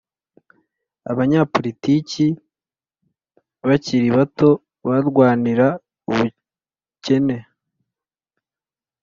[1.11, 2.25] abanyapolitike
[3.67, 4.49] bakiri bato
[4.87, 5.67] barwanira
[6.09, 7.37] ubukene